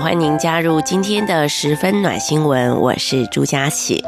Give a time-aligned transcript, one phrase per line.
[0.00, 4.04] 欢迎您加入今天的十分暖新闻，我是朱佳琪。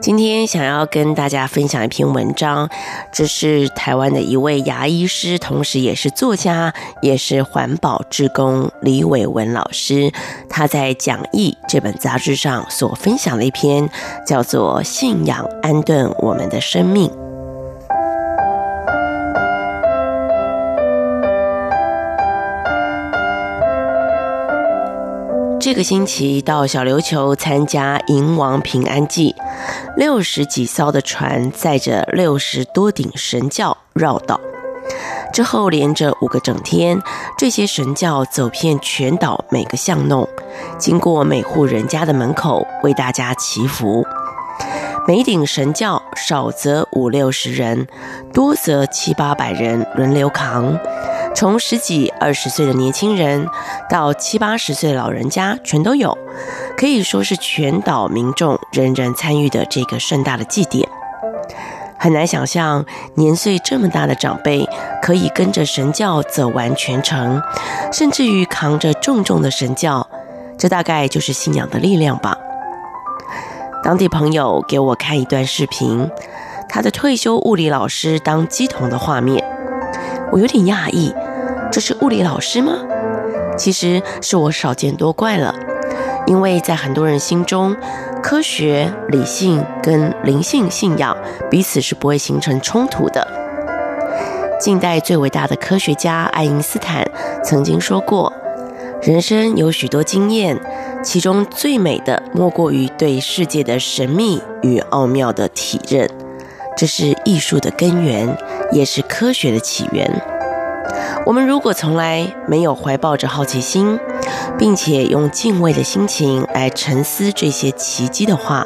[0.00, 2.68] 今天想要跟大家分享一篇文章，
[3.12, 6.72] 这是台湾的一位牙医师，同时也是作家，
[7.02, 10.12] 也是环保志工李伟文老师，
[10.48, 13.90] 他在《讲义》这本杂志上所分享的一篇，
[14.26, 17.10] 叫做《信仰安顿我们的生命》。
[25.66, 29.34] 这个星期到小琉球参加迎王平安祭，
[29.96, 34.40] 六十几艘的船载着六十多顶神轿绕岛，
[35.32, 37.02] 之后连着五个整天，
[37.36, 40.28] 这些神轿走遍全岛每个巷弄，
[40.78, 44.06] 经过每户人家的门口为大家祈福。
[45.08, 47.88] 每顶神轿少则五六十人，
[48.32, 50.78] 多则七八百人轮流扛。
[51.36, 53.46] 从十几二十岁的年轻人
[53.90, 56.16] 到七八十岁的老人家，全都有，
[56.78, 60.88] 可以说是全岛民众人人参与的这个盛大的祭典。
[61.98, 64.66] 很难想象年岁这么大的长辈
[65.02, 67.42] 可以跟着神教走完全程，
[67.92, 70.08] 甚至于扛着重重的神教，
[70.56, 72.38] 这大概就是信仰的力量吧。
[73.84, 76.10] 当地朋友给我看一段视频，
[76.66, 79.44] 他的退休物理老师当乩童的画面，
[80.32, 81.14] 我有点讶异。
[81.76, 82.72] 这是物理老师吗？
[83.58, 85.54] 其实是我少见多怪了，
[86.26, 87.76] 因为在很多人心中，
[88.22, 91.14] 科学、理性跟灵性信仰
[91.50, 93.28] 彼此是不会形成冲突的。
[94.58, 97.06] 近代最伟大的科学家爱因斯坦
[97.44, 98.32] 曾经说过
[99.04, 100.58] ：“人生有许多经验，
[101.04, 106.08] 其中最美的莫过于对世界的神秘与奥妙的体认。
[106.74, 108.34] 这是艺术的根源，
[108.72, 110.10] 也是科学的起源。”
[111.26, 113.98] 我们如果从来没有怀抱着好奇心，
[114.56, 118.64] 并且用敬畏的心情来沉思这些奇迹的话，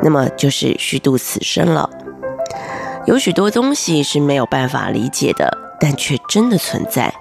[0.00, 1.90] 那么就是虚度此生了。
[3.04, 7.12] 有许多东西是没有办法理解的，但却真的存在。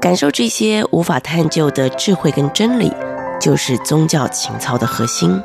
[0.00, 2.92] 感受这些无法探究的智慧跟真理，
[3.40, 5.42] 就是宗教情操的核心。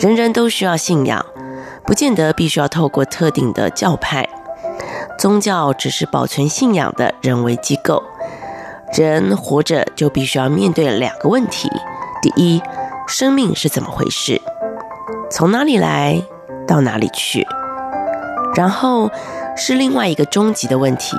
[0.00, 1.22] 人人都需要信仰，
[1.84, 4.26] 不见得必须要透过特定的教派。
[5.18, 8.02] 宗教只是保存信仰的人为机构。
[8.96, 11.68] 人活着就必须要面对两个问题：
[12.22, 12.62] 第一，
[13.08, 14.40] 生命是怎么回事？
[15.30, 16.22] 从哪里来
[16.66, 17.46] 到哪里去？
[18.54, 19.10] 然后
[19.56, 21.16] 是另外一个终极的问题，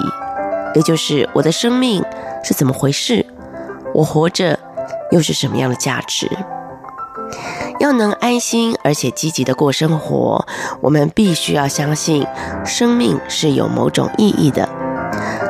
[0.73, 2.01] 也就是我的生命
[2.44, 3.25] 是怎么回事？
[3.94, 4.57] 我活着
[5.12, 6.29] 又是什么样的价值？
[7.80, 10.46] 要能安心而且积极的过生活，
[10.81, 12.25] 我们必须要相信
[12.66, 14.68] 生命是有某种意义的，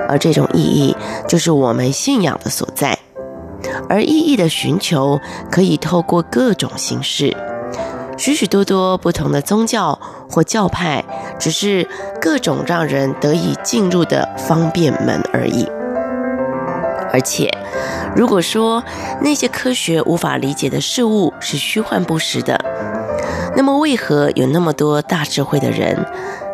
[0.09, 0.96] 而这种意义
[1.28, 2.97] 就是我们信仰的所在。
[3.90, 5.19] 而意义的寻求
[5.52, 7.36] 可以透过各种形式，
[8.18, 10.00] 许许多多不同的宗教
[10.30, 11.03] 或教派，
[11.40, 11.88] 只是
[12.19, 15.68] 各种让人得以进入的方便门而已。
[17.15, 17.49] 而且，
[18.13, 18.83] 如果说
[19.21, 22.59] 那些科学无法理解的事物是虚幻不实的，
[23.55, 26.05] 那么为何有那么多大智慧的人，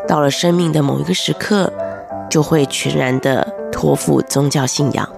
[0.07, 1.73] 到了生命的某一个时刻，
[2.29, 5.09] 就会全然的托付宗教信仰？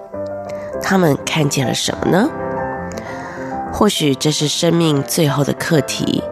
[0.81, 2.29] 他们看见了什么呢？
[3.73, 6.23] 或许这是生命最后的课题，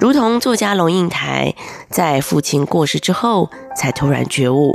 [0.00, 1.54] 如同作家龙应台
[1.88, 4.74] 在父亲过世之后，才突然觉悟，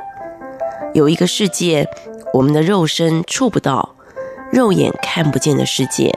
[0.94, 1.90] 有一个世界。
[2.34, 3.96] 我们的肉身触不到，
[4.52, 6.14] 肉眼看不见的世界，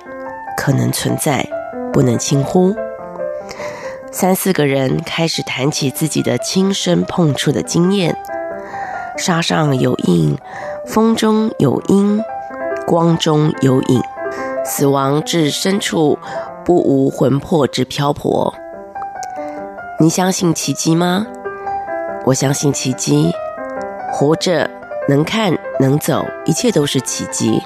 [0.57, 1.47] 可能存在，
[1.93, 2.75] 不能轻忽。
[4.12, 8.17] 三四个人开始谈起自己的亲身碰触的经验：
[9.17, 10.37] 沙上有印，
[10.87, 12.21] 风中有音，
[12.87, 14.03] 光中有影，
[14.65, 16.19] 死亡至深处，
[16.65, 18.53] 不无魂魄之漂泊。
[20.01, 21.27] 你相信奇迹吗？
[22.27, 23.33] 我相信奇迹，
[24.13, 24.69] 活着。
[25.09, 27.59] 能看能走，一切都是奇迹。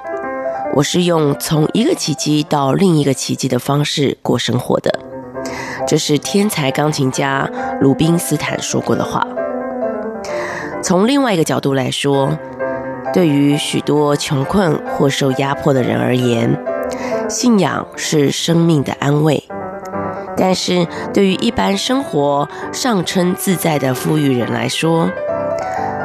[0.73, 5.01] 我是用从一个奇迹到另一个奇迹的方式过生活的。
[5.85, 7.51] 这是天才钢琴家
[7.81, 9.27] 鲁宾斯坦说过的话。
[10.81, 12.39] 从另外一个角度来说，
[13.13, 16.57] 对于许多穷困或受压迫的人而言，
[17.29, 19.43] 信仰是生命的安慰。
[20.37, 25.11] 但是对于一般生活尚称自在的富裕人来说，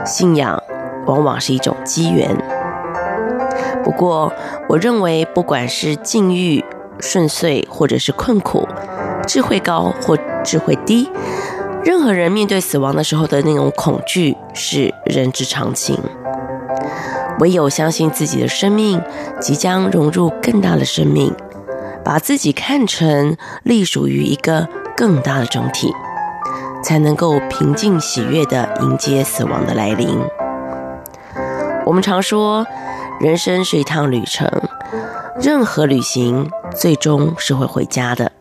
[0.05, 0.61] 信仰
[1.09, 2.29] 往往是一种机缘。
[3.83, 4.31] 不过，
[4.69, 6.63] 我认为不管是境遇
[6.99, 8.67] 顺遂，或者是困苦，
[9.27, 11.09] 智慧高或智慧低，
[11.83, 15.97] 任何人面对死亡的时候的那种恐惧是人之常情。
[17.39, 19.01] 唯有相信自己的生命
[19.41, 21.33] 即将融入更大的生命。
[22.01, 25.93] 把自己看成隶属于一个更大的整体，
[26.81, 30.17] 才能够平静喜悦地迎接死亡的来临。
[31.89, 32.67] 我们常说，
[33.19, 34.47] 人生是一趟旅程，
[35.41, 38.31] 任何旅行最终是会回家的。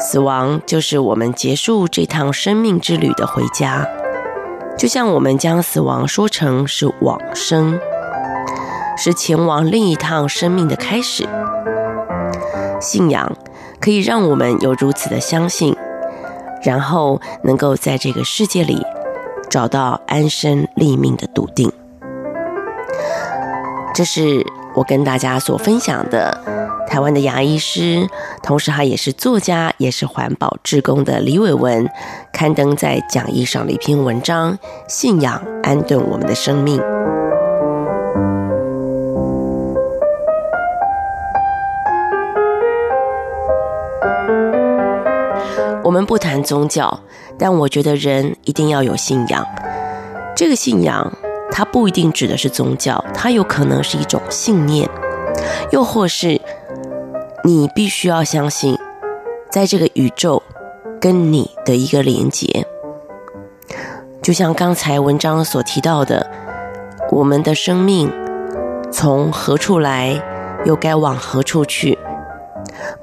[0.00, 3.86] 死亡就是我们结束这趟生命之旅的回家，
[4.78, 7.78] 就像我们将死亡说成是往生，
[8.96, 11.28] 是前往另一趟生命的开始。
[12.80, 13.30] 信仰
[13.78, 15.76] 可以让我们有如此的相信，
[16.62, 18.82] 然后能够在这个世界里
[19.50, 21.70] 找到安身立命的笃定。
[23.94, 24.44] 这是
[24.74, 26.38] 我跟大家所分享的
[26.86, 28.06] 台湾的牙医师，
[28.42, 31.88] 同时他也是作家，也是环保志工的李伟文，
[32.32, 34.58] 刊登在讲义上的一篇文章：
[34.88, 36.80] 信仰安顿我们的生命。
[45.84, 47.00] 我们不谈宗教，
[47.38, 49.44] 但我觉得人一定要有信仰。
[50.34, 51.12] 这个信仰，
[51.52, 54.88] 它不一定指的是宗教，它有可能是一种信念，
[55.70, 56.40] 又或是
[57.44, 58.78] 你必须要相信，
[59.50, 60.42] 在这个宇宙
[60.98, 62.66] 跟你的一个连结。
[64.22, 66.30] 就像刚才文章所提到的，
[67.10, 68.10] 我们的生命
[68.90, 70.22] 从何处来，
[70.64, 71.98] 又该往何处去？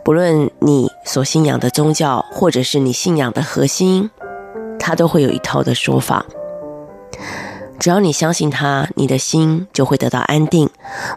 [0.03, 4.09] 不论你所信仰的宗教，或者是你信仰的核心，
[4.79, 6.25] 它都会有一套的说法。
[7.79, 10.69] 只要你相信他，你的心就会得到安定。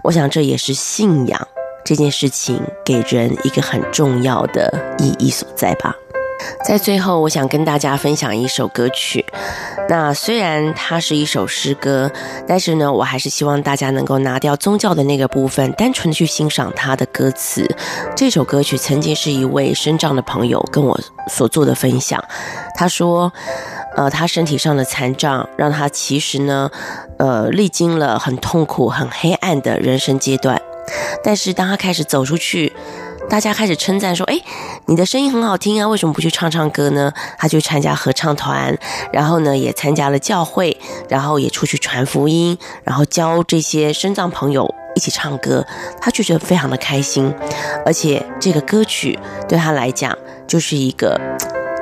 [0.04, 1.48] 我想这也是信仰
[1.84, 5.94] 这件事情给人一个很重要的意义所在吧。
[6.64, 9.24] 在最后，我想跟大家分享一首歌曲。
[9.88, 12.10] 那虽然它是一首诗歌，
[12.46, 17.68] 但是呢，我还是希望大家能够拿掉宗教的那个部分，单纯的去欣赏它的歌词。
[18.16, 20.98] 这首歌曲曾经是一位身障的朋友跟我
[21.28, 22.22] 所做的分享。
[22.76, 23.32] 他说，
[23.96, 26.70] 呃，他身体上的残障让他其实呢，
[27.18, 30.62] 呃，历经了很痛苦、很黑暗的人生阶段，
[31.24, 32.72] 但是当他开始走出去。
[33.32, 34.38] 大家开始称赞说：“哎，
[34.84, 38.76] 你的声音很好听啊，为什么不去唱唱歌呢？”他就参加合唱团，
[39.10, 40.76] 然后呢，也参加了教会，
[41.08, 45.64] 然后也出去传福音，然后教这些身障朋友一起唱歌。
[45.98, 47.34] 他就觉得非常的开心，
[47.86, 49.18] 而且这个歌曲
[49.48, 50.14] 对他来讲
[50.46, 51.18] 就是一个，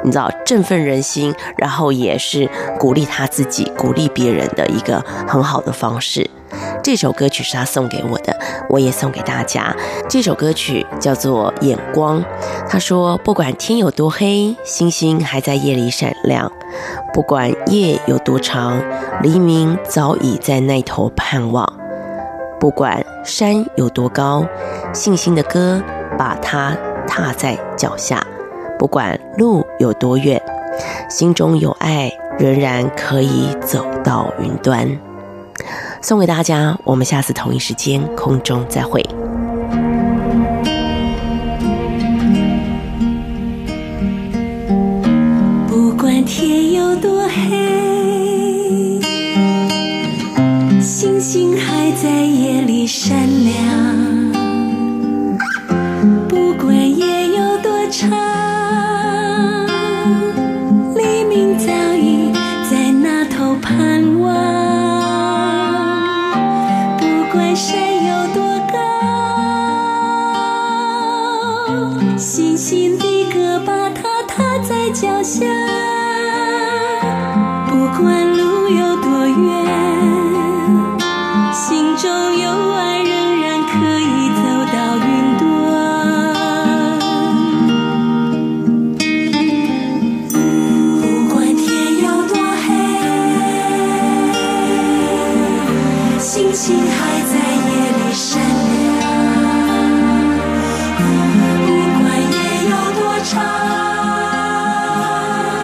[0.04, 2.48] 你知道，振奋人心，然后也是
[2.78, 6.30] 鼓励他自己、鼓励别人的一个很好的方式。
[6.82, 8.36] 这首歌曲是他送给我的，
[8.68, 9.74] 我也送给大家。
[10.08, 12.20] 这首歌曲叫做《眼光》。
[12.68, 16.50] 他说：“不管天有多黑，星星还在夜里闪亮；
[17.12, 18.82] 不管夜有多长，
[19.22, 21.66] 黎明早已在那头盼望；
[22.58, 24.44] 不管山有多高，
[24.92, 25.82] 信心的歌
[26.16, 26.76] 把它
[27.06, 28.18] 踏在脚下；
[28.78, 30.40] 不管路有多远，
[31.08, 34.88] 心中有爱，仍然可以走到云端。”
[36.02, 39.00] 送给大家，我们下次同一时间空中再会。
[45.68, 49.00] 不管天有多黑，
[50.80, 54.29] 星星还在夜里闪亮。
[72.60, 75.46] 心的歌，把它踏在脚下。
[77.66, 79.66] 不管路有多远，
[81.54, 82.69] 心中有。